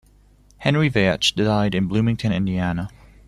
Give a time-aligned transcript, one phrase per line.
[0.57, 2.89] Henry Veatch died in Bloomington, Indiana.